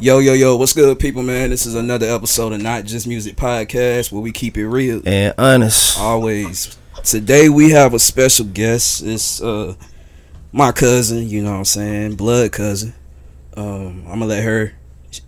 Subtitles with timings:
[0.00, 1.50] Yo, yo, yo, what's good, people, man?
[1.50, 5.02] This is another episode of Not Just Music Podcast where we keep it real.
[5.04, 5.98] And honest.
[5.98, 6.78] Always.
[7.04, 9.02] Today we have a special guest.
[9.02, 9.74] It's uh
[10.52, 12.16] my cousin, you know what I'm saying?
[12.16, 12.94] Blood cousin.
[13.54, 14.72] Um, I'm gonna let her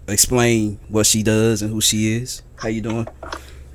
[0.08, 2.42] explain what she does and who she is.
[2.56, 3.06] How you doing?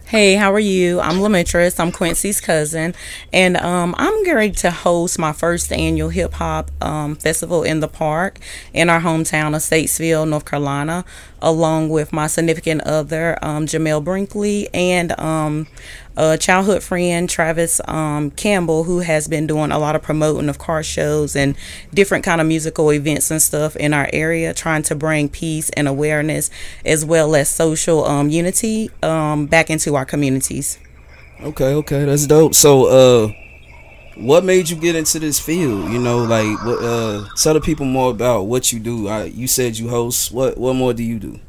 [0.08, 1.02] Hey, how are you?
[1.02, 1.82] I'm Lametris.
[1.82, 2.96] I'm Quincy's cousin,
[3.34, 7.90] and um, I'm going to host my first annual hip hop um, festival in the
[7.90, 8.40] park
[8.74, 11.04] in our hometown of Statesville, North Carolina,
[11.42, 15.68] along with my significant other, um, Jamel Brinkley, and um,
[16.16, 20.58] a childhood friend, Travis um, Campbell, who has been doing a lot of promoting of
[20.58, 21.56] car shows and
[21.94, 25.88] different kind of musical events and stuff in our area, trying to bring peace and
[25.88, 26.50] awareness
[26.86, 30.80] as well as social um, unity um, back into our communities.
[31.42, 32.56] Okay, okay, that's dope.
[32.56, 33.34] So, uh,
[34.20, 35.92] what made you get into this field?
[35.92, 36.84] You know, like, what?
[36.84, 39.08] Uh, tell the people more about what you do.
[39.08, 40.32] I, you said you host.
[40.32, 40.58] What?
[40.58, 41.40] What more do you do?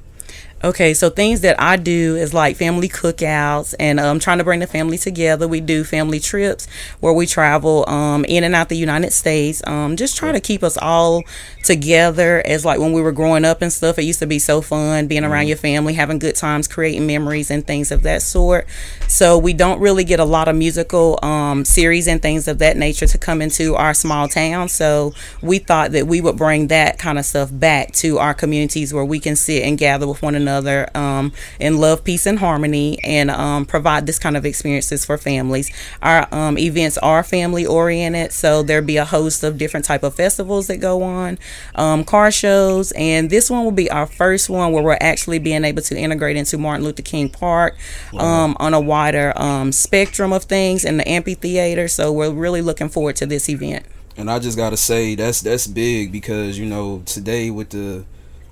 [0.64, 4.58] Okay, so things that I do is like family cookouts and um, trying to bring
[4.58, 5.46] the family together.
[5.46, 6.66] We do family trips
[6.98, 9.62] where we travel um, in and out the United States.
[9.68, 11.22] Um, just try to keep us all
[11.68, 13.98] together as like when we were growing up and stuff.
[13.98, 17.50] It used to be so fun being around your family, having good times, creating memories
[17.50, 18.66] and things of that sort.
[19.06, 22.76] So we don't really get a lot of musical um, series and things of that
[22.76, 24.68] nature to come into our small town.
[24.68, 28.92] So we thought that we would bring that kind of stuff back to our communities
[28.92, 32.98] where we can sit and gather with one another um, in love, peace, and harmony,
[33.04, 35.70] and um, provide this kind of experiences for families.
[36.02, 40.14] Our um, events are family oriented, so there'll be a host of different type of
[40.14, 41.38] festivals that go on,
[41.74, 45.64] um, car shows, and this one will be our first one where we're actually being
[45.64, 47.76] able to integrate into Martin Luther King Park
[48.18, 51.88] um, on a wider um, spectrum of things in the amphitheater.
[51.88, 53.84] So we're really looking forward to this event.
[54.16, 58.04] And I just gotta say that's that's big because you know today with the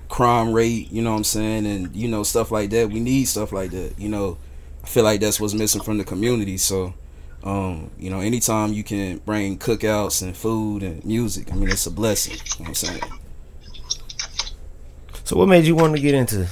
[0.09, 3.25] crime rate, you know what I'm saying, and you know stuff like that, we need
[3.25, 3.93] stuff like that.
[3.97, 4.37] You know,
[4.83, 6.57] I feel like that's what's missing from the community.
[6.57, 6.93] So,
[7.47, 11.85] um, you know, anytime you can bring cookouts and food and music, I mean, it's
[11.85, 12.33] a blessing.
[12.33, 13.01] You know what I'm saying.
[15.23, 16.47] So, what made you want to get into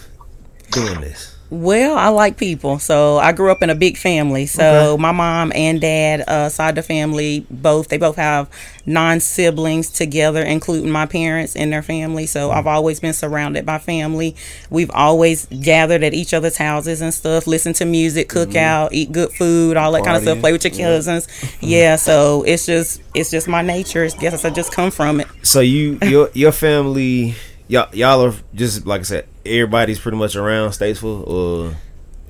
[0.72, 1.34] doing this?
[1.55, 2.79] Well, I like people.
[2.79, 4.45] So I grew up in a big family.
[4.45, 8.49] So my mom and dad, uh, side the family, both they both have
[8.85, 12.25] nine siblings together, including my parents and their family.
[12.25, 14.35] So I've always been surrounded by family.
[14.69, 19.13] We've always gathered at each other's houses and stuff, listen to music, cook out, eat
[19.13, 20.39] good food, all that kind of stuff.
[20.39, 21.27] Play with your cousins.
[21.61, 21.95] Yeah.
[21.95, 24.03] So it's just it's just my nature.
[24.03, 25.27] I guess I just come from it.
[25.41, 27.35] So, you, your, your family,
[27.68, 31.76] y'all, y'all are just like I said, everybody's pretty much around Statesville, or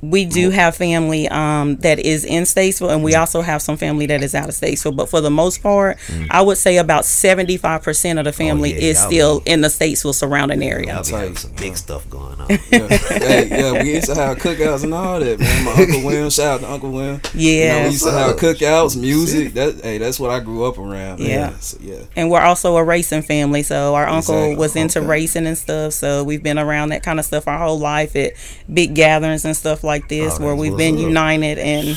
[0.09, 4.05] We do have family um, that is in Statesville, and we also have some family
[4.07, 4.95] that is out of Statesville.
[4.95, 5.97] But for the most part,
[6.29, 9.61] I would say about seventy five percent of the family yeah, is y'all still in
[9.61, 10.93] the Statesville surrounding area.
[10.93, 11.19] Y'all be Tight.
[11.19, 12.47] having some big stuff going on.
[12.49, 15.65] Yeah, hey, yeah, we used to have cookouts and all that, man.
[15.65, 17.21] My uncle William, shout out to Uncle William.
[17.33, 19.53] You know, Yeah, we used to have cookouts, music.
[19.53, 21.19] That hey, that's what I grew up around.
[21.19, 21.29] man.
[21.29, 21.57] Yeah.
[21.59, 22.01] So, yeah.
[22.15, 23.63] and we're also a racing family.
[23.63, 24.55] So our uncle Exactly.
[24.57, 25.07] was into Okay.
[25.07, 25.93] racing and stuff.
[25.93, 28.33] So we've been around that kind of stuff our whole life at
[28.71, 31.01] big gatherings and stuff like this, Oh, where we've been up.
[31.01, 31.87] united and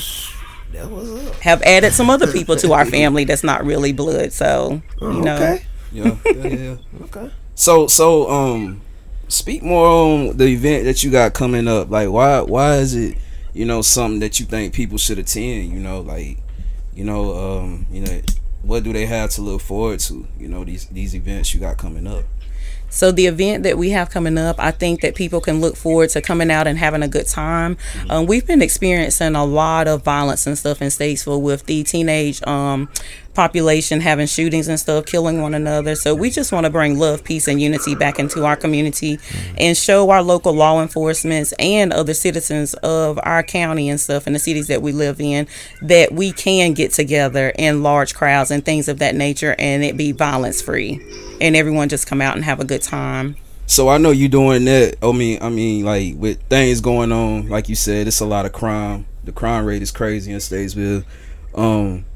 [0.72, 1.34] that was up.
[1.40, 4.32] have added some other people to our family that's not really blood.
[4.32, 5.34] So you know.
[5.36, 6.76] okay, Yeah, yeah, yeah, yeah.
[7.04, 7.30] okay.
[7.54, 8.80] So, so, um,
[9.28, 11.90] speak more on the event that you got coming up.
[11.90, 13.18] Like, why, why is it,
[13.52, 15.72] you know, something that you think people should attend?
[15.72, 16.38] You know, like,
[16.94, 18.20] you know, um, you know,
[18.62, 20.26] what do they have to look forward to?
[20.38, 22.24] You know, these these events you got coming up.
[22.90, 26.10] So the event that we have coming up, I think that people can look forward
[26.10, 27.76] to coming out and having a good time.
[28.08, 32.42] Um, we've been experiencing a lot of violence and stuff in Statesville with the teenage
[32.46, 32.88] um,
[33.34, 35.94] population having shootings and stuff, killing one another.
[35.94, 39.18] So we just want to bring love, peace, and unity back into our community
[39.56, 44.32] and show our local law enforcement and other citizens of our county and stuff in
[44.32, 45.46] the cities that we live in
[45.82, 49.96] that we can get together in large crowds and things of that nature and it
[49.96, 51.00] be violence free
[51.40, 53.36] and everyone just come out and have a good time.
[53.66, 54.96] So I know you doing that.
[55.02, 58.46] I mean, I mean, like with things going on, like you said, it's a lot
[58.46, 59.06] of crime.
[59.24, 61.04] The crime rate is crazy in Statesville.
[61.54, 62.06] Um,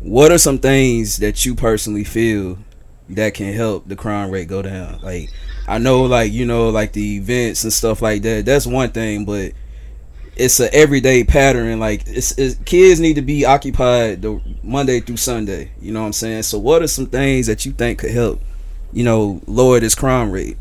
[0.00, 2.58] what are some things that you personally feel
[3.10, 5.00] that can help the crime rate go down?
[5.02, 5.30] Like,
[5.66, 8.46] I know, like you know, like the events and stuff like that.
[8.46, 9.52] That's one thing, but
[10.36, 11.80] it's a everyday pattern.
[11.80, 15.72] Like it's, it's kids need to be occupied the Monday through Sunday.
[15.80, 16.44] You know what I'm saying?
[16.44, 18.40] So, what are some things that you think could help?
[18.92, 20.56] You know, lower this crime rate.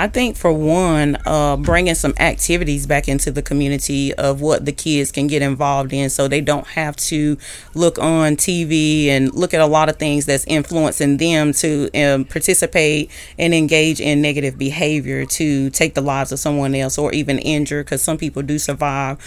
[0.00, 4.72] I think for one, uh, bringing some activities back into the community of what the
[4.72, 7.36] kids can get involved in, so they don't have to
[7.74, 12.24] look on TV and look at a lot of things that's influencing them to um,
[12.24, 17.38] participate and engage in negative behavior to take the lives of someone else or even
[17.38, 19.18] injure, because some people do survive.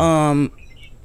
[0.00, 0.50] Um,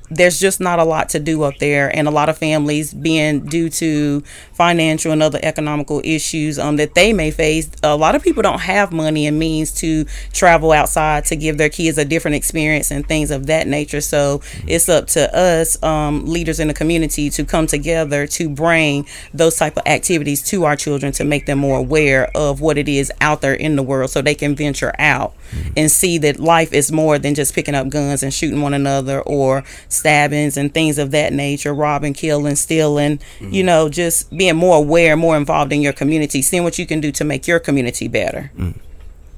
[0.10, 1.96] there's just not a lot to do up there.
[1.96, 4.22] And a lot of families being due to
[4.54, 8.62] financial and other economical issues um, that they may face a lot of people don't
[8.62, 13.08] have money and means to travel outside to give their kids a different experience and
[13.08, 14.02] things of that nature.
[14.02, 19.08] So it's up to us um, leaders in the community to come together to bring
[19.34, 22.88] those type of activities to our children to make them more aware of what it
[22.88, 25.34] is out there in the world so they can venture out
[25.76, 29.22] and see that life is more than just picking up guns and shooting one another
[29.22, 29.64] or
[29.98, 35.18] stabbings and things of that nature, robbing, killing, stealing, you know, just being more aware,
[35.18, 38.52] more involved in your community, seeing what you can do to make your community better.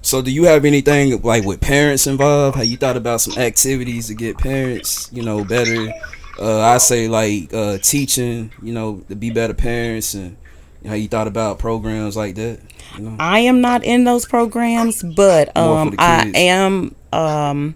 [0.02, 2.58] So, do you have anything like with parents involved?
[2.58, 5.92] Have you thought about some activities to get parents, you know, better?
[6.40, 10.38] Uh, I say like uh, teaching, you know, to be better parents, and
[10.86, 12.62] how you thought about programs like that.
[12.98, 13.16] You know?
[13.20, 17.76] I am not in those programs, but um, I am um,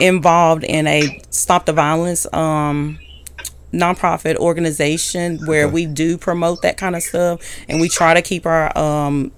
[0.00, 2.98] involved in a Stop the Violence um,
[3.72, 8.46] nonprofit organization where we do promote that kind of stuff, and we try to keep
[8.46, 9.32] our um,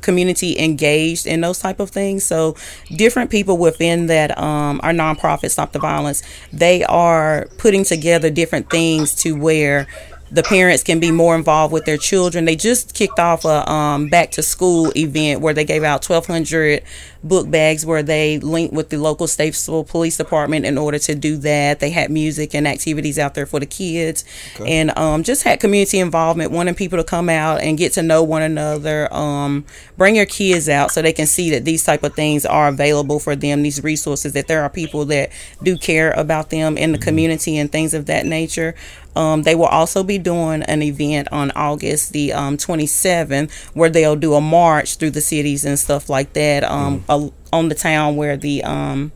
[0.00, 2.24] community engaged in those type of things.
[2.24, 2.56] So
[2.96, 6.22] different people within that um, our nonprofit Stop the Violence,
[6.52, 9.86] they are putting together different things to where
[10.32, 12.46] the parents can be more involved with their children.
[12.46, 16.82] They just kicked off a um, back to school event where they gave out 1,200
[17.22, 21.36] book bags where they linked with the local Statesville Police Department in order to do
[21.38, 21.80] that.
[21.80, 24.24] They had music and activities out there for the kids
[24.66, 28.22] and um, just had community involvement, wanting people to come out and get to know
[28.22, 29.12] one another.
[29.12, 29.66] Um,
[29.98, 33.20] bring your kids out so they can see that these type of things are available
[33.20, 35.30] for them, these resources, that there are people that
[35.62, 38.74] do care about them in the community and things of that nature.
[39.14, 44.16] Um, they will also be doing an event on August the um, 27th where they'll
[44.16, 48.16] do a march through the cities and stuff like that um, al- on the town
[48.16, 49.12] where the um,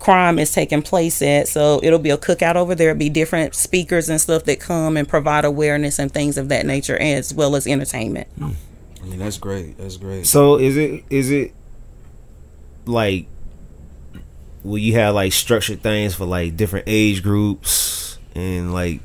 [0.00, 1.46] crime is taking place at.
[1.46, 2.90] So it'll be a cookout over there.
[2.90, 6.66] It'll be different speakers and stuff that come and provide awareness and things of that
[6.66, 8.28] nature as well as entertainment.
[8.40, 9.78] I mean, that's great.
[9.78, 10.26] That's great.
[10.26, 11.54] So is it is it
[12.84, 13.26] like
[14.64, 19.00] will you have like structured things for like different age groups and like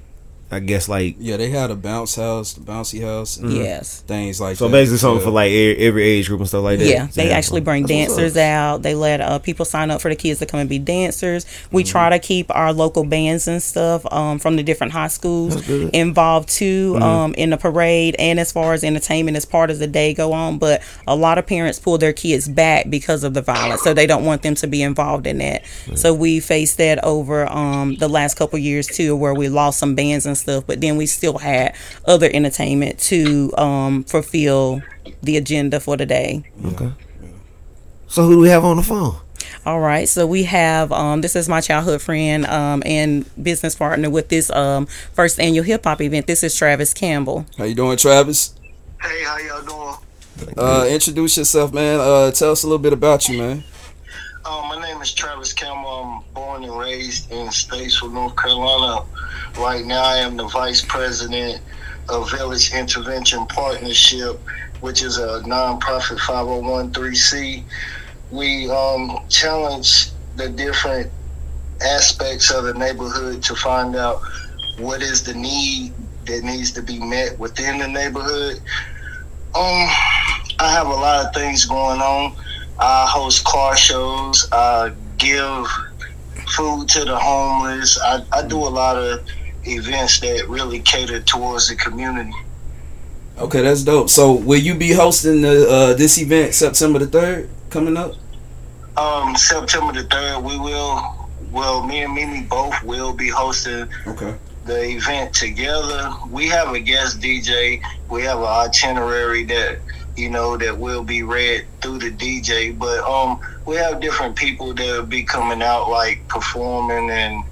[0.50, 4.02] I guess like Yeah, they had a bounce house, the bouncy house, and Yes.
[4.08, 4.72] things like so that.
[4.72, 5.26] basically something Yeah.
[5.26, 6.88] for like every age group and stuff like that.
[6.88, 8.82] Yeah, they actually bring That's dancers out.
[8.82, 11.46] They let uh, people sign up for the kids to come and be dancers.
[11.72, 11.92] We Mm-hmm.
[11.92, 16.50] try to keep our local bands and stuff um, from the different high schools involved
[16.50, 17.04] too Mm-hmm.
[17.04, 20.32] um, in the parade and as far as entertainment as part of the day go
[20.32, 20.58] on.
[20.60, 24.06] But a lot of parents pull their kids back because of the violence, so they
[24.08, 25.64] don't want them to be involved in that.
[25.96, 29.96] So we faced that over um, the last couple years too, where we lost some
[29.96, 31.76] bands and stuff, but then we still had
[32.06, 34.82] other entertainment to um, fulfill
[35.22, 36.44] the agenda for the day.
[36.66, 36.92] Okay.
[38.08, 39.18] So who do we have on the phone?
[39.66, 44.10] All right, so we have um, this is my childhood friend um, and business partner
[44.10, 46.26] with this um, first annual hip hop event.
[46.26, 47.46] This is Travis Campbell.
[47.58, 48.56] How you doing, Travis?
[49.02, 50.56] Hey, how y'all doing?
[50.58, 52.00] Uh, introduce yourself, man.
[52.00, 53.64] Uh, tell us a little bit about you, man.
[54.48, 55.90] Um, my name is Travis Campbell.
[55.90, 59.06] I'm born and raised in Statesville, North Carolina.
[59.60, 61.62] Right now, I am the vice president
[62.08, 64.40] of Village Intervention Partnership,
[64.80, 67.66] which is a nonprofit 501c.
[68.32, 71.12] We um, challenge the different
[71.82, 74.22] aspects of the neighborhood to find out
[74.80, 75.94] what is the need
[76.26, 78.62] that needs to be met within the neighborhood.
[79.54, 79.90] Um,
[80.60, 82.34] I have a lot of things going on.
[82.80, 84.48] I host car shows.
[84.52, 85.68] I give
[86.56, 88.00] food to the homeless.
[88.02, 89.26] I, I do a lot of
[89.64, 92.34] events that really cater towards the community.
[93.38, 94.10] Okay, that's dope.
[94.10, 98.14] So, will you be hosting the uh, this event September the third coming up?
[98.96, 101.14] Um, September the third, we will.
[101.52, 104.36] Well, me and Mimi both will be hosting Okay.
[104.66, 106.12] the event together.
[106.30, 107.82] We have a guest DJ.
[108.10, 109.80] We have an itinerary that
[110.18, 112.78] you know that will be read through the DJ.
[112.78, 117.44] But um, we have different people that will be coming out, like performing and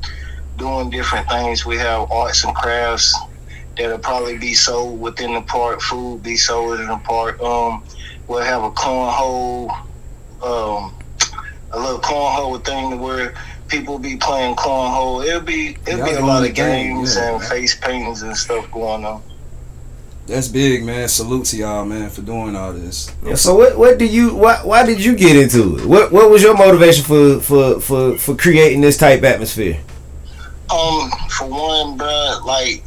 [0.57, 1.65] doing different things.
[1.65, 3.15] We have arts and crafts
[3.77, 5.81] that'll probably be sold within the park.
[5.81, 7.39] Food be sold in the park.
[7.41, 7.83] Um,
[8.27, 9.69] we'll have a cornhole,
[10.41, 10.93] um,
[11.71, 13.35] a little cornhole thing where
[13.67, 15.23] people be playing cornhole.
[15.23, 17.33] It'll be it'll Y'all be a lot of games yeah.
[17.35, 19.21] and face paintings and stuff going on.
[20.27, 21.07] That's big, man.
[21.07, 23.13] Salute to y'all, man, for doing all this.
[23.23, 25.85] Yeah, so what what do you why why did you get into it?
[25.85, 29.79] What what was your motivation for for for for creating this type atmosphere?
[30.71, 32.83] Um, for one, bruh, like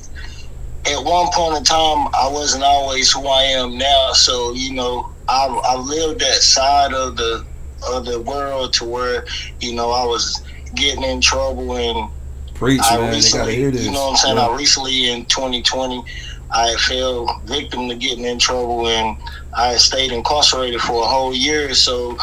[0.87, 4.13] at one point in time, I wasn't always who I am now.
[4.15, 7.47] So you know, I I lived that side of the
[7.89, 9.25] of the world to where
[9.61, 10.43] you know I was
[10.75, 12.11] getting in trouble and
[12.55, 13.01] Preach, I man.
[13.01, 13.85] They gotta recently, hear this.
[13.85, 14.37] you know what I'm saying?
[14.37, 14.49] Yeah.
[14.49, 16.03] I recently in 2020,
[16.51, 19.17] I fell victim to getting in trouble and
[19.57, 21.75] I stayed incarcerated for a whole year.
[21.75, 22.17] So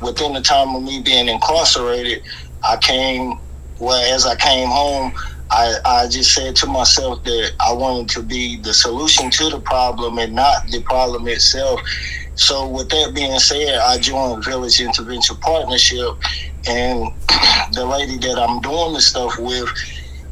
[0.00, 2.22] within the time of me being incarcerated,
[2.62, 3.38] I came,
[3.78, 5.12] well, as I came home,
[5.50, 9.60] I, I just said to myself that I wanted to be the solution to the
[9.60, 11.80] problem and not the problem itself.
[12.34, 16.16] So with that being said, I joined Village Intervention Partnership
[16.66, 17.12] and
[17.72, 19.68] the lady that I'm doing the stuff with,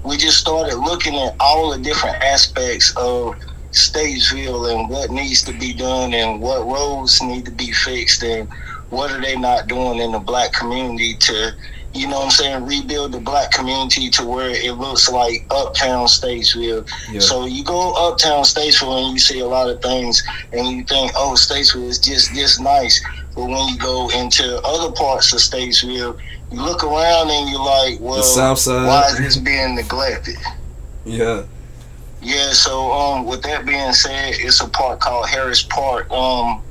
[0.04, 3.34] we just started looking at all the different aspects of
[3.72, 8.48] Statesville and what needs to be done and what roads need to be fixed and
[8.88, 11.52] what are they not doing in the black community to,
[11.94, 16.06] you know what I'm saying, rebuild the black community to where it looks like uptown
[16.06, 16.88] Statesville.
[17.12, 17.20] Yeah.
[17.20, 21.12] So you go uptown Statesville and you see a lot of things and you think,
[21.14, 23.00] oh, Statesville is just this nice.
[23.36, 26.18] But when you go into other parts of Statesville,
[26.50, 28.86] you look around and you're like, well, South Side.
[28.86, 30.36] why is this being neglected?
[31.04, 31.44] Yeah.
[32.22, 36.10] Yeah, so um, with that being said, it's a park called Harris Park.
[36.10, 36.62] Um,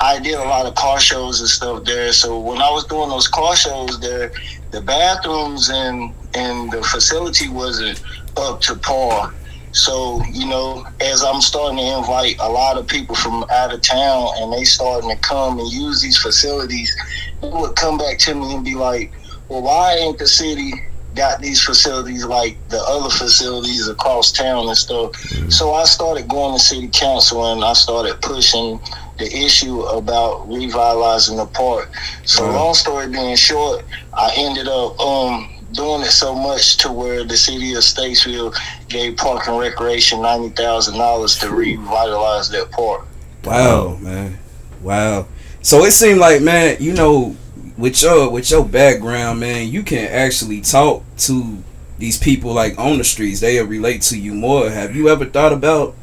[0.00, 2.12] I did a lot of car shows and stuff there.
[2.12, 4.32] So when I was doing those car shows there,
[4.72, 8.02] the bathrooms and and the facility wasn't
[8.36, 9.32] up to par.
[9.72, 13.82] So you know, as I'm starting to invite a lot of people from out of
[13.82, 16.94] town, and they starting to come and use these facilities,
[17.40, 19.12] they would come back to me and be like,
[19.48, 20.72] "Well, why ain't the city
[21.14, 25.14] got these facilities like the other facilities across town and stuff.
[25.50, 28.80] So I started going to city council and I started pushing
[29.18, 31.92] the issue about revitalizing the park.
[32.24, 37.24] So long story being short, I ended up um doing it so much to where
[37.24, 38.54] the city of Statesville
[38.88, 43.06] gave Park and Recreation ninety thousand dollars to revitalize that park.
[43.44, 44.38] Wow, man.
[44.82, 45.26] Wow.
[45.62, 47.36] So it seemed like, man, you know,
[47.76, 51.62] with your with your background, man, you can actually talk to
[51.98, 53.40] these people like on the streets.
[53.40, 54.68] They'll relate to you more.
[54.68, 55.94] Have you ever thought about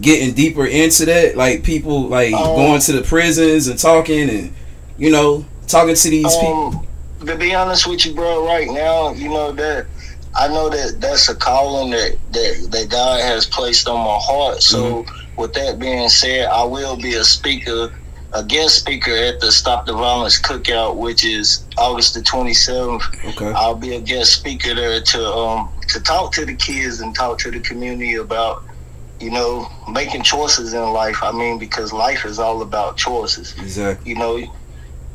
[0.00, 1.36] getting deeper into that?
[1.36, 4.52] Like people like Um, going to the prisons and talking and
[4.98, 6.85] you know, talking to these people.
[7.24, 9.86] To be honest with you, bro, right now, you know that
[10.38, 14.62] I know that that's a calling that that, that God has placed on my heart.
[14.62, 15.06] So,
[15.38, 17.90] with that being said, I will be a speaker,
[18.34, 23.02] a guest speaker at the Stop the Violence Cookout, which is August the twenty seventh.
[23.24, 23.50] Okay.
[23.52, 27.38] I'll be a guest speaker there to um to talk to the kids and talk
[27.38, 28.62] to the community about
[29.20, 31.22] you know making choices in life.
[31.22, 34.12] I mean, because life is all about choices Exactly.
[34.12, 34.54] you know,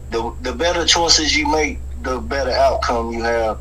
[0.09, 3.59] the the better choices you make, the better outcome you have.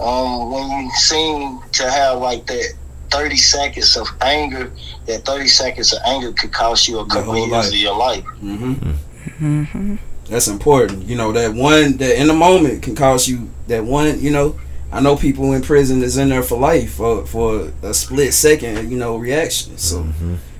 [0.00, 2.74] Um, when you seem to have like that
[3.10, 4.70] thirty seconds of anger,
[5.06, 7.68] that thirty seconds of anger could cost you a couple years life.
[7.68, 8.24] of your life.
[8.42, 9.96] Mm-hmm.
[10.26, 11.04] That's important.
[11.04, 14.58] You know, that one that in the moment can cost you that one, you know.
[14.94, 18.90] I know people in prison that's in there for life for for a split second,
[18.90, 19.78] you know, reaction.
[19.78, 20.06] So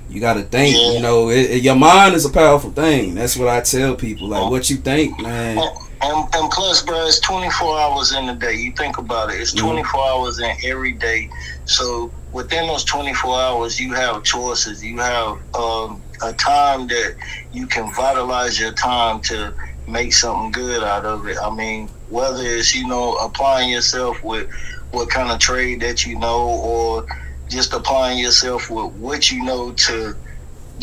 [0.09, 0.91] you got to think, Yeah.
[0.93, 3.13] you know, it, it- your mind is a powerful thing.
[3.15, 4.27] That's what I tell people.
[4.29, 5.59] Like what you think, man.
[6.03, 8.55] And, and plus, bro, it's 24 hours in a day.
[8.55, 9.41] You think about it.
[9.41, 9.61] It's Mhm.
[9.61, 11.29] 24 hours in every day.
[11.65, 14.83] So within those 24 hours, you have choices.
[14.83, 17.15] You have um, a time that
[17.51, 19.55] you can vitalize your time to
[19.87, 21.37] make something good out of it.
[21.43, 24.49] I mean, whether it's, you know, applying yourself with
[24.91, 27.05] what kind of trade that you know or
[27.51, 30.15] just applying yourself with what you know to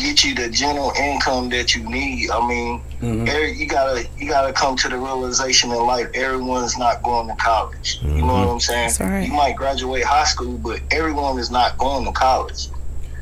[0.01, 2.29] get you the general income that you need.
[2.31, 3.27] I mean, Mhm.
[3.27, 7.35] every, you gotta you gotta come to the realization in life everyone's not going to
[7.35, 7.99] college.
[8.03, 8.91] You know what I'm saying?
[8.99, 9.27] Right.
[9.27, 12.67] You might graduate high school, but everyone is not going to college.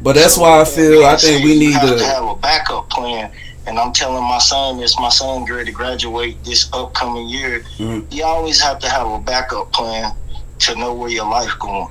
[0.02, 2.06] But that's So, why I feel I think we need have to to.
[2.06, 3.32] have a backup plan.
[3.68, 7.64] And I'm telling my son this: my son ready to graduate this upcoming year.
[7.78, 8.06] Mhm.
[8.12, 10.14] You always have to have a backup plan
[10.60, 11.88] to know where your life going.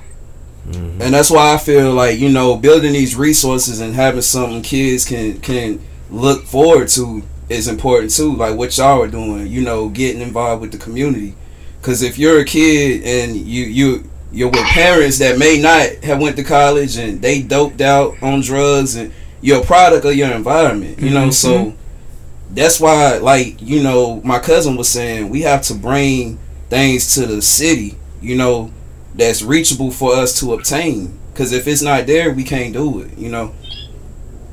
[0.69, 1.01] Mm-hmm.
[1.01, 5.05] And that's why I feel like you know building these resources and having something kids
[5.05, 8.35] can can look forward to is important too.
[8.35, 11.35] Like what y'all are doing, you know, getting involved with the community.
[11.81, 16.21] Because if you're a kid and you you you're with parents that may not have
[16.21, 19.11] went to college and they doped out on drugs and
[19.41, 21.31] you're a product of your environment, you know.
[21.31, 22.53] So mm-hmm.
[22.53, 26.37] that's why, like you know, my cousin was saying we have to bring
[26.69, 28.71] things to the city, you know,
[29.19, 31.17] that's reachable for us to obtain.
[31.33, 33.53] Because if it's not there, we can't do it, you know.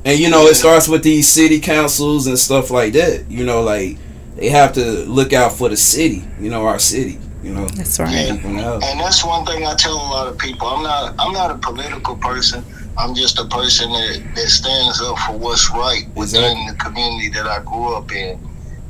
[0.05, 3.29] And you know, it starts with these city councils and stuff like that.
[3.29, 3.97] You know, like
[4.35, 7.19] they have to look out for the city, you know, our city.
[7.43, 8.11] You know, That's right.
[8.11, 8.79] Yeah.
[8.83, 10.67] And that's one thing I tell a lot of people.
[10.67, 12.63] I'm not I'm not a political person.
[12.97, 16.71] I'm just a person that, that stands up for what's right within Exactly.
[16.71, 18.39] the community that I grew up in.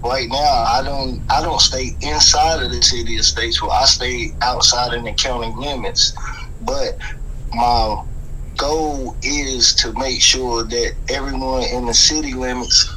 [0.03, 3.71] Right now, I don't I don't stay inside of the city of Statesville.
[3.71, 6.13] I stay outside in the county limits.
[6.61, 6.97] But
[7.53, 8.03] my
[8.57, 12.93] goal is to make sure that everyone in the city limits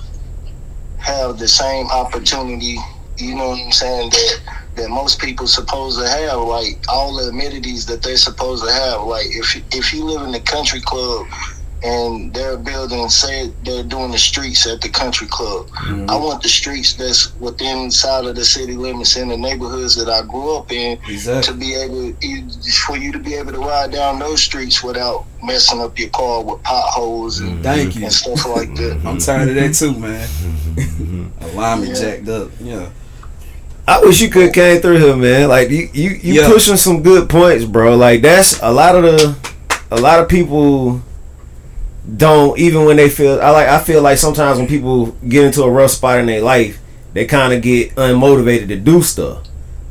[0.98, 2.76] have the same opportunity.
[3.16, 4.10] You know what I'm saying?
[4.10, 4.40] That
[4.76, 9.02] that most people supposed to have, like all the amenities that they're supposed to have.
[9.04, 11.26] Like if if you live in the country club
[11.82, 15.68] and they're building, say they're doing the streets at the country club.
[15.68, 16.10] Mm-hmm.
[16.10, 20.08] I want the streets that's within inside of the city limits in the neighborhoods that
[20.08, 21.52] I grew up in Exactly.
[21.52, 22.12] to be able
[22.86, 26.42] for you to be able to ride down those streets without messing up your car
[26.44, 27.62] with potholes and, mm-hmm.
[27.62, 28.04] Thank you.
[28.04, 28.96] and stuff like that.
[28.98, 29.08] Mm-hmm.
[29.08, 31.32] I'm tired of that too, man.
[31.40, 32.50] Alignment jacked up.
[32.60, 32.90] Yeah.
[33.88, 35.48] I wish you could came through here, man.
[35.48, 36.48] Like you, you, you Yeah.
[36.48, 37.96] pushing some good points, bro.
[37.96, 39.36] Like that's a lot of the,
[39.90, 41.02] a lot of people
[42.16, 43.40] don't even when they feel.
[43.40, 43.68] I like.
[43.68, 46.80] I feel like sometimes when people get into a rough spot in their life,
[47.12, 49.46] they kind of get unmotivated to do stuff.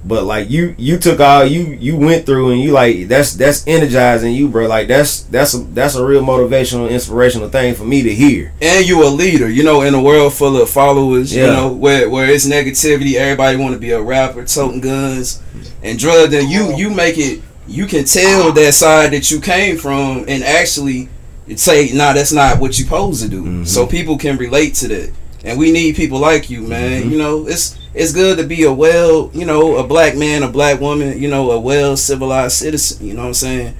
[0.06, 3.68] But like you, you took all you you went through, and you like that's that's
[3.68, 4.66] energizing you, bro.
[4.68, 8.54] Like that's that's a that's a real motivational, inspirational thing for me to hear.
[8.62, 12.10] and you a leader you know in a world full of followers you know where
[12.10, 15.42] where it's negativity everybody want to be a rapper toting guns
[15.84, 19.78] and drugs and you you make it you can tell that side that you came
[19.78, 21.10] from and actually
[21.58, 23.64] say nah that's not what you supposed to do mm-hmm.
[23.64, 25.12] so people can relate to that
[25.44, 27.12] and we need people like you man mm-hmm.
[27.12, 30.48] you know it's it's good to be a well you know a black man a
[30.50, 33.76] black woman you know a well civilized citizen you know what i'm saying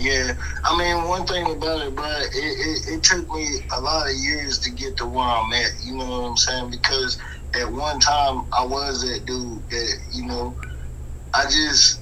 [0.00, 0.32] Yeah,
[0.64, 4.16] I mean, one thing about it, bro, it, it, it took me a lot of
[4.16, 5.72] years to get to where I'm at.
[5.84, 6.70] You know what I'm saying?
[6.70, 7.18] Because
[7.54, 10.54] at one time I was that dude that you know,
[11.34, 12.00] I just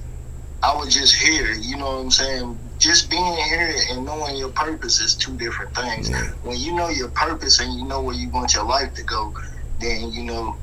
[0.63, 1.51] I was just here.
[1.51, 2.59] You know what I'm saying?
[2.79, 6.09] Just being here and knowing your purpose is two different things.
[6.43, 9.33] When you know your purpose and you know where you want your life to go,
[9.81, 10.55] then you know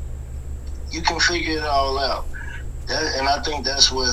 [0.90, 2.24] you can figure it all out.
[2.88, 4.08] That, and I think that's what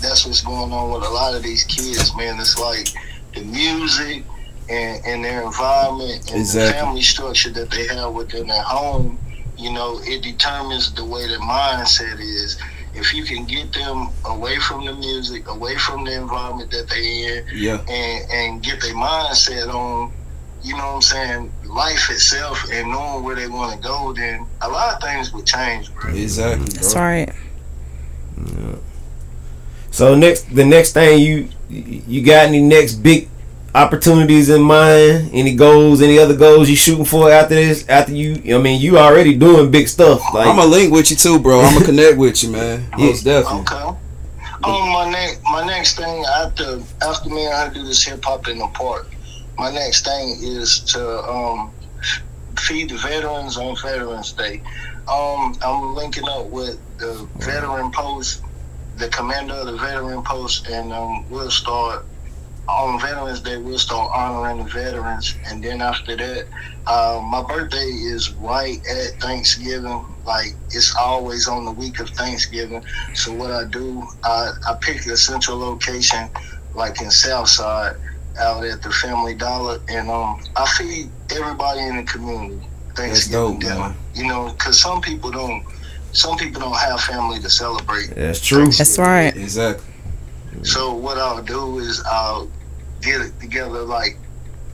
[0.00, 2.38] that's what's going on with a lot of these kids, man.
[2.38, 2.88] It's like
[3.34, 4.22] the music
[4.70, 6.66] and, and their environment and Exactly.
[6.68, 9.18] the family structure that they have within their home.
[9.56, 12.56] You know, it determines the way their mindset is.
[12.98, 17.36] If you can get them away from the music, away from the environment that they
[17.36, 20.12] in, yeah and and get their mindset on,
[20.62, 24.46] you know what I'm saying, life itself and knowing where they want to go, then
[24.62, 26.12] a lot of things would change, bro.
[26.12, 27.02] exactly That's bro.
[27.02, 27.32] right.
[29.90, 33.28] So next, the next thing you you got any next big
[33.78, 35.30] opportunities in mind?
[35.32, 36.02] Any goals?
[36.02, 37.88] Any other goals you shooting for after this?
[37.88, 40.20] After you, I mean, you already doing big stuff.
[40.34, 43.24] Like i'm gonna link with you too bro i'm gonna connect with you man most
[43.24, 43.98] definitely Okay.
[44.64, 48.48] Um, my next my next thing after after me and her do this hip hop
[48.48, 49.06] in the park,
[49.56, 51.70] my next thing is to um
[52.58, 54.60] feed the veterans on Veterans Day.
[55.08, 58.42] Um, I'm linking up with the veteran post,
[58.96, 62.04] the commander of the veteran post, and um, we'll start
[62.68, 63.56] on Veterans Day.
[63.56, 66.46] We'll start honoring the veterans, and then after that,
[66.86, 70.04] uh, my birthday is right at Thanksgiving.
[70.24, 72.84] Like it's always on the week of Thanksgiving.
[73.14, 76.28] So what I do, I, I pick a central location,
[76.74, 77.96] like in Southside,
[78.38, 82.60] out at the Family Dollar, and um, I feed everybody in the community
[82.94, 83.78] Thanksgiving dope, dinner.
[83.80, 83.96] man.
[84.14, 85.64] You know, because some people don't,
[86.12, 88.14] some people don't have family to celebrate.
[88.14, 88.66] that's true.
[88.66, 89.34] That's right.
[89.36, 89.84] exactly
[90.62, 92.50] So what I'll do is I'll
[93.02, 94.18] get it together like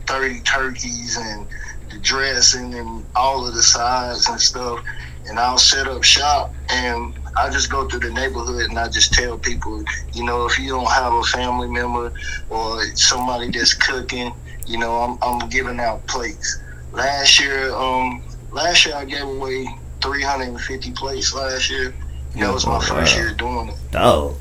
[0.07, 1.47] thirty turkeys and
[1.91, 4.85] the dressing and all of the sides and stuff,
[5.29, 9.13] and I'll set up shop and I just go through the neighborhood and I just
[9.13, 9.83] tell people,
[10.13, 12.13] you know, if you don't have a family member
[12.49, 14.33] or somebody that's cooking,
[14.67, 16.59] you know, I'm I'm giving out plates.
[16.93, 19.67] Last year, um, last year I gave away
[20.01, 21.35] 350 plates.
[21.35, 21.93] Last year,
[22.37, 23.21] that was my Oh, first wow.
[23.23, 23.77] year doing it.
[23.91, 24.37] Dog.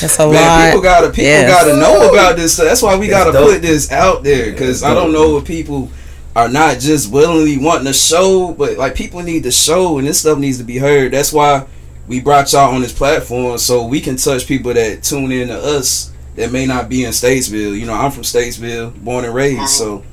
[0.00, 0.66] That's a Man, lot.
[0.66, 1.50] people gotta people Yes.
[1.64, 2.66] gotta know about this stuff.
[2.66, 3.50] That's why we That's gotta dope.
[3.52, 5.90] put this out there because I don't know if people
[6.36, 10.20] are not just willingly wanting to show, but like people need to show, and this
[10.20, 11.12] stuff needs to be heard.
[11.12, 11.66] That's why
[12.08, 15.58] we brought y'all on this platform so we can touch people that tune in to
[15.58, 17.78] us that may not be in Statesville.
[17.78, 19.66] You know, I'm from Statesville, born and raised, uh-huh.
[19.68, 20.04] so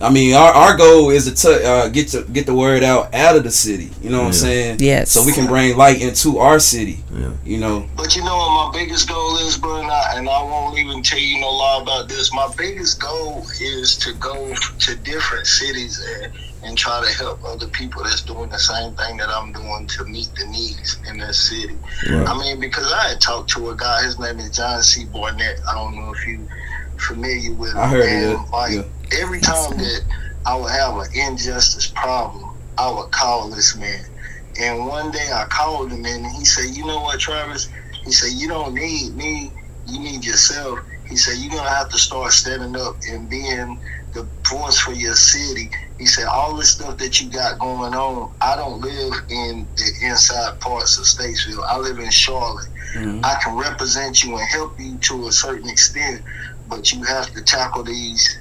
[0.00, 3.14] I mean, our, our goal is to t- uh, get to get the word out
[3.14, 3.90] out of the city.
[4.02, 4.76] You know what I'm saying?
[4.80, 5.10] Yes.
[5.10, 6.98] So we can bring light into our city.
[7.14, 7.32] Yeah.
[7.44, 7.88] You know.
[7.96, 11.02] But you know what my biggest goal is, bro, and I, and I won't even
[11.02, 12.32] tell you no lie about this.
[12.32, 16.32] My biggest goal is to go to different cities and,
[16.62, 20.04] and try to help other people that's doing the same thing that I'm doing to
[20.04, 21.76] meet the needs in that city.
[22.10, 22.28] Right.
[22.28, 25.06] I mean, because I had talked to a guy, his name is John C.
[25.06, 25.60] Barnett.
[25.66, 26.46] I don't know if you
[26.98, 27.78] familiar with him.
[27.78, 28.82] I heard of and it, Like, yeah.
[29.12, 30.00] Every time that
[30.46, 34.04] I would have an injustice problem, I would call this man.
[34.60, 37.68] And one day I called him and he said, You know what, Travis?
[38.04, 39.52] He said, You don't need me,
[39.86, 40.80] you need yourself.
[41.08, 43.80] He said, You're gonna have to start standing up and being
[44.14, 45.70] the voice for your city.
[45.98, 49.92] He said, All this stuff that you got going on, I don't live in the
[50.02, 51.64] inside parts of Statesville.
[51.68, 52.68] I live in Charlotte.
[52.94, 53.24] Mhm.
[53.24, 56.22] I can represent you and help you to a certain extent,
[56.66, 58.38] but you have to tackle these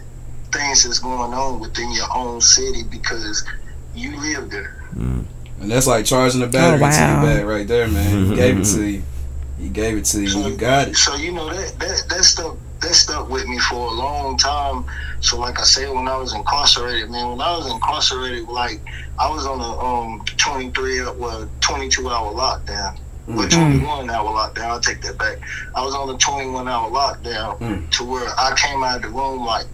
[0.55, 3.45] things that's going on within your own city because
[3.93, 4.81] you live there.
[4.95, 6.89] And that's like charging the battery Oh, wow.
[7.21, 8.25] to you back right there, man.
[8.27, 9.03] He gave it to you.
[9.57, 10.27] He gave it to you.
[10.49, 10.97] You got it.
[10.97, 14.83] So you know that that that stuff that stuck with me for a long time.
[15.21, 18.81] So like I said, when I was incarcerated, man, when I was incarcerated, like
[19.17, 22.99] I was on a um 23 uh, well 22 hour lockdown.
[23.27, 24.65] Well, 21 hour lockdown.
[24.65, 25.37] I'll take that back.
[25.73, 27.89] I was on a 21 hour lockdown Mm.
[27.91, 29.67] to where I came out of the room like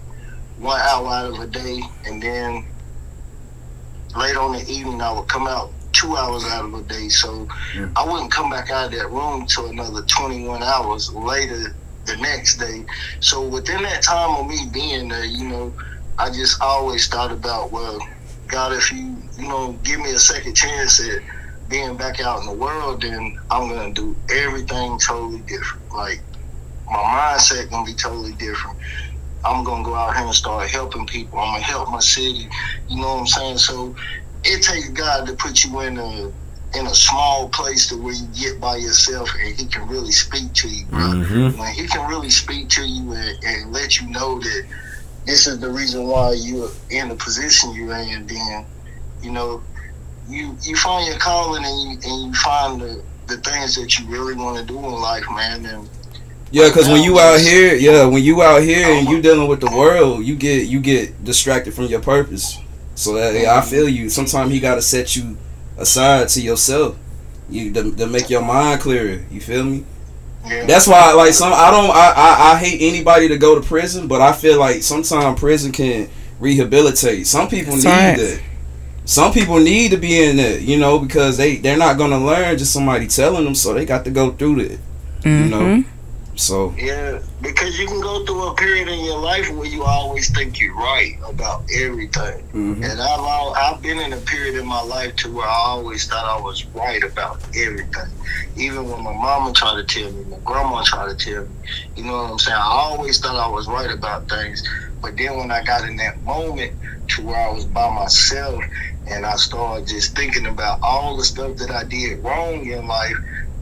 [0.62, 2.66] one hour out of a day, and then
[4.16, 7.10] late on the evening I would come out two hours out of a day.
[7.10, 7.92] So Mm.
[7.96, 12.58] I wouldn't come back out of that room till another 21 hours later the next
[12.58, 12.86] day.
[13.20, 15.74] So within that time of me being there, you know,
[16.18, 18.00] I just always thought about, well,
[18.48, 21.22] God, if you, you know, give me a second chance at
[21.70, 25.84] being back out in the world, then I'm gonna do everything totally different.
[25.94, 26.22] Like
[26.90, 28.78] my mindset gonna be totally different.
[29.44, 31.40] I'm gonna go out here and start helping people.
[31.40, 32.50] I'm gonna help my city.
[32.88, 33.58] You know what I'm saying?
[33.58, 33.96] So
[34.44, 36.32] it takes God to put you in a
[36.78, 40.54] in a small place to where you get by yourself and He can really speak
[40.54, 41.00] to you, bro.
[41.00, 41.58] Mhm.
[41.58, 44.66] When He can really speak to you and, and let you know that
[45.26, 48.66] this is the reason why you're in the position you're in, then
[49.22, 49.64] you know
[50.28, 54.08] you you find your calling and you and you find the the things that you
[54.08, 55.66] really want to do in life, man.
[55.66, 55.90] And
[56.52, 59.62] Yeah, because when you out here, yeah, when you out here and you dealing with
[59.62, 62.58] the world, you get you get distracted from your purpose.
[62.96, 64.10] So that yeah, I feel you.
[64.10, 65.38] Sometimes he got to set you
[65.78, 66.98] aside to yourself,
[67.50, 69.24] you to, to make your mind clearer.
[69.32, 69.86] You feel me?
[70.46, 73.66] yeah, That's why, like, some I don't, I, I, I hate anybody to go to
[73.66, 76.10] prison, but I feel like sometimes prison can
[76.40, 77.28] rehabilitate.
[77.28, 78.18] Some people That's need right.
[78.18, 78.42] that.
[79.06, 82.58] Some people need to be in there, you know, because they they're not gonna learn
[82.58, 84.80] just somebody telling them, so they got to go through that,
[85.26, 85.62] you know.
[85.62, 85.90] Mm-hmm.
[86.36, 90.32] So Yeah, because you can go through a period in your life where you always
[90.32, 92.44] think you're right about everything.
[92.54, 92.84] mhm.
[92.84, 96.06] And I've al- I've been in a period in my life to where I always
[96.08, 98.12] thought I was right about everything.
[98.56, 101.56] Even when my mama tried to tell me, my grandma tried to tell me,
[101.96, 102.58] you know what I'm saying?
[102.58, 104.64] I always thought I was right about things.
[105.02, 106.72] But then when I got in that moment
[107.10, 108.64] to where I was by myself
[109.08, 113.18] and I started just thinking about all the stuff that I did wrong in life,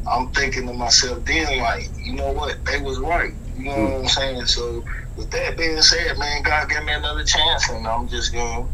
[0.07, 3.33] I'm thinking to myself then like, you know what, they was right.
[3.55, 4.01] You know what hmm.
[4.01, 4.45] I'm saying?
[4.45, 4.83] So
[5.15, 8.67] with that being said, man, God gave me another chance and I'm just gonna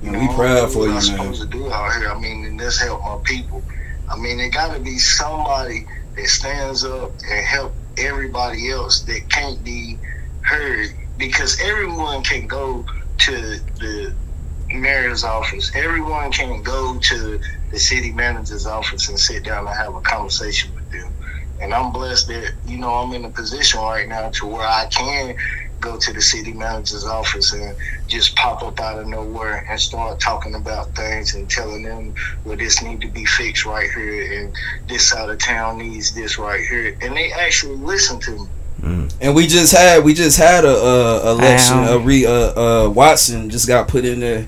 [0.00, 1.04] you And we proud for what you, I'm man.
[1.04, 2.10] supposed to do out here.
[2.10, 3.64] I mean, and this help my people.
[4.08, 5.86] I mean, it got to be somebody
[6.16, 9.98] that stands up and help everybody else that can't be
[10.42, 12.84] heard because everyone can go
[13.18, 14.14] to the
[14.72, 15.72] mayor's office.
[15.74, 17.40] Everyone can go to
[17.76, 21.12] the city manager's office and sit down and have a conversation with them.
[21.60, 24.86] And I'm blessed that, you know, I'm in a position right now to where I
[24.86, 25.36] can
[25.78, 30.18] go to the city manager's office and just pop up out of nowhere and start
[30.20, 32.14] talking about things and telling them
[32.46, 34.56] well this need to be fixed right here and
[34.88, 38.46] this side of town needs this right here and they actually listen to me
[39.20, 41.78] And we just had we just had a, a election.
[41.84, 44.46] A re uh, uh Watson just got put in there.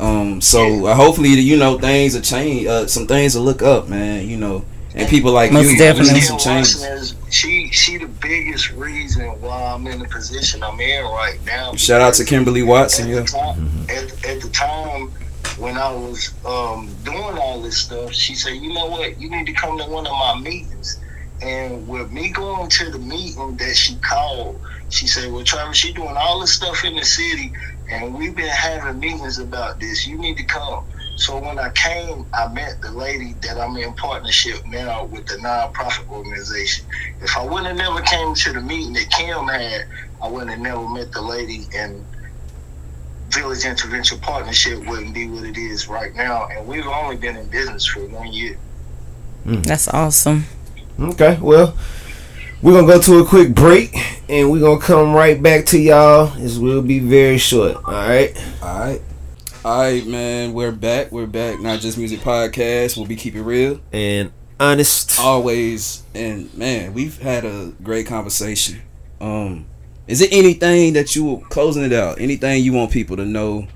[0.00, 2.66] Um, so uh, hopefully you know things will change.
[2.66, 4.26] Uh, some things will look up, man.
[4.28, 6.14] You know, and people like Most you, definitely.
[6.14, 6.82] we see some changes.
[6.82, 11.74] Is- she she the biggest reason why I'm in the position I'm in right now
[11.76, 13.04] Shout out to Kimberly Watson.
[13.08, 13.20] at Yeah.
[13.20, 15.12] the time, at, at the time
[15.58, 19.20] when I was um, doing all this stuff, she said, "You know what?
[19.20, 20.98] You need to come to one of my meetings."
[21.42, 25.92] And with me going to the meeting that she called, she said, "Well, Travis, she
[25.92, 27.52] doing all this stuff in the city,
[27.90, 30.06] and we've been having meetings about this.
[30.06, 30.84] You need to come."
[31.16, 35.34] So when I came, I met the lady that I'm in partnership now with the
[35.34, 36.86] nonprofit organization.
[37.20, 39.86] If I wouldn't have never came to the meeting that Kim had,
[40.22, 42.04] I wouldn't have never met the lady and
[43.30, 46.48] Village Intervention Partnership wouldn't be what it is right now.
[46.48, 48.56] And we've only been in business for one year.
[49.44, 49.62] Hmm.
[49.62, 50.46] That's awesome.
[50.98, 51.74] Okay, well,
[52.62, 53.94] we're gonna go to a quick break,
[54.28, 56.26] and we're gonna come right back to y'all.
[56.36, 57.76] This will be very short.
[57.76, 58.36] All right.
[58.62, 59.02] All right.
[59.64, 60.52] All right, man.
[60.52, 61.10] We're back.
[61.12, 61.60] We're back.
[61.60, 62.96] Not just music podcast.
[62.96, 65.18] We'll be keeping real And honest.
[65.20, 66.02] always.
[66.14, 68.80] And man, we've had a great conversation.
[69.20, 69.66] Um,
[70.06, 72.20] is it anything that you were closing it out?
[72.20, 73.68] Anything you want people to know?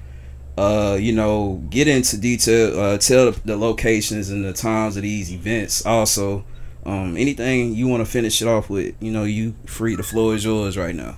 [0.57, 2.79] Uh, you know, get into detail.
[2.79, 5.85] Uh, tell the, the locations and the times of these events.
[5.85, 6.45] Also,
[6.87, 8.95] um, anything you want to finish it off with?
[9.01, 9.97] You know, you free.
[9.97, 11.17] The floor is yours right now.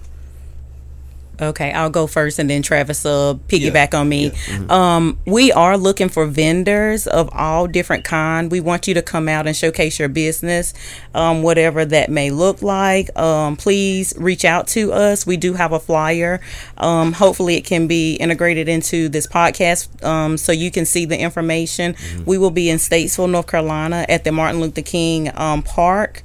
[1.41, 4.33] Okay, I'll go first, and then Travis uh piggyback on me.
[4.49, 4.67] Yeah.
[4.69, 8.51] Um, we are looking for vendors of all different kind.
[8.51, 10.73] We want you to come out and showcase your business,
[11.15, 13.17] um, whatever that may look like.
[13.19, 15.27] Um, please reach out to us.
[15.27, 16.41] We do have a flyer.
[16.79, 21.19] Um, hopefully, it can be integrated into this podcast, um, so you can see the
[21.19, 21.97] information.
[22.25, 26.23] We will be in Statesville, North Carolina, at the Martin Luther King um, Park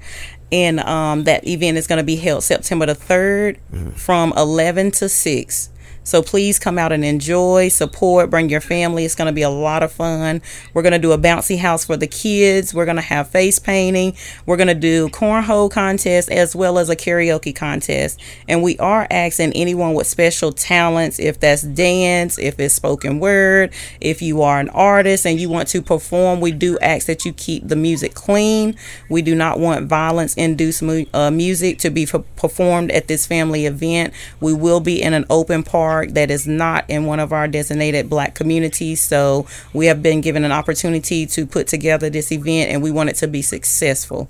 [0.51, 3.57] and um, that event is going to be held September the 3rd
[3.97, 5.69] from 11 to 6.
[6.03, 9.05] So please come out and enjoy, support, bring your family.
[9.05, 10.41] It's going to be a lot of fun.
[10.73, 12.73] We're going to do a bouncy house for the kids.
[12.73, 14.15] We're going to have face painting.
[14.47, 18.19] We're going to do cornhole contest as well as a karaoke contest.
[18.47, 23.71] And we are asking anyone with special talents, if that's dance, if it's spoken word,
[23.99, 27.33] if you are an artist and you want to perform, we do ask that you
[27.33, 28.75] keep the music clean.
[29.07, 33.67] We do not want violence induced mu- uh, music to be performed at this family
[33.67, 34.15] event.
[34.39, 38.09] We will be in an open park that is not in one of our designated
[38.09, 39.01] black communities.
[39.01, 43.09] So we have been given an opportunity to put together this event and we want
[43.09, 44.29] it to be successful.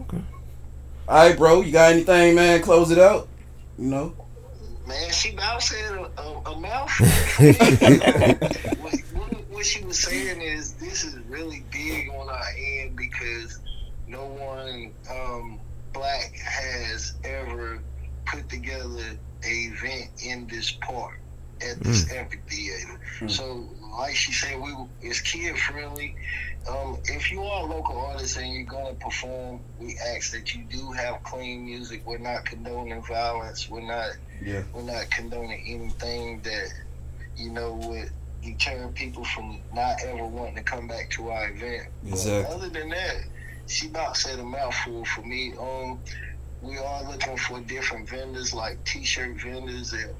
[0.00, 0.22] Okay,
[1.08, 1.60] All right, bro.
[1.62, 2.62] You got anything, man?
[2.62, 3.28] Close it out.
[3.78, 4.14] You know.
[4.86, 7.06] Man, she about said a, a, a mouthful.
[8.80, 13.60] what, what, what she was saying is this is really big on our end because
[14.06, 15.60] no one um,
[15.92, 17.82] black has ever
[18.24, 21.18] put together a event in this park
[21.60, 23.00] at this amphitheater.
[23.28, 26.14] So, like she said, we it's kid friendly.
[26.68, 30.64] Um, if you are a local artist and you're gonna perform, we ask that you
[30.64, 32.02] do have clean music.
[32.06, 33.68] We're not condoning violence.
[33.68, 34.10] We're not
[34.42, 34.62] Yeah.
[34.72, 36.68] we're not condoning anything that
[37.36, 38.10] you know would
[38.42, 41.88] deter people from not ever wanting to come back to our event.
[42.06, 42.42] Exactly.
[42.42, 43.16] But other than that,
[43.66, 45.54] she about said a mouthful for me.
[45.58, 45.98] Um,
[46.62, 50.10] we are looking for different vendors, like T-shirt vendors and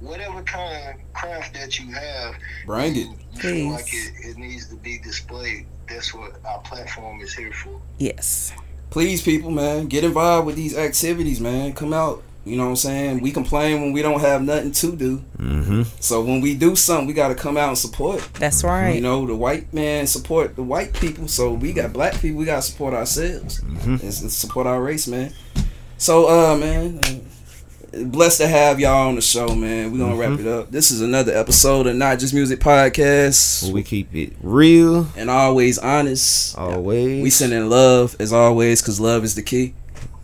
[0.00, 2.34] whatever kind of craft that you have.
[2.66, 3.08] Bring it.
[3.32, 4.12] You feel like Please.
[4.24, 5.66] it, it needs to be displayed.
[5.88, 7.80] That's what our platform is here for.
[7.98, 8.52] Yes.
[8.90, 11.72] Please, people, man, get involved with these activities, man.
[11.72, 12.22] Come out.
[12.44, 13.20] You know what I'm saying?
[13.22, 15.24] We complain when we don't have nothing to do.
[15.36, 15.82] Mm-hmm.
[15.98, 18.20] So when we do something, we got to come out and support.
[18.34, 18.94] That's right.
[18.94, 21.26] You know, the white man support the white people.
[21.26, 22.38] So we got black people.
[22.38, 25.32] We got to support ourselves and, and support our race, man.
[25.98, 27.00] So, uh, man,
[28.10, 29.92] blessed to have y'all on the show, man.
[29.92, 30.70] We're gonna wrap it up.
[30.70, 35.78] This is another episode of Not Just Music Podcast, We keep it real, and always
[35.78, 36.56] honest.
[36.58, 37.22] always.
[37.22, 39.74] We sending love as always, cause love is the key.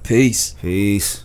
[0.03, 0.55] Peace.
[0.61, 1.22] Peace.